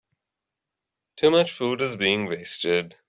[1.17, 2.95] Too much food is being wasted.